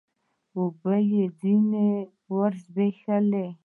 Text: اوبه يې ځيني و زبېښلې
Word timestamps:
اوبه 0.57 0.95
يې 1.11 1.23
ځيني 1.39 1.89
و 2.31 2.33
زبېښلې 2.61 3.45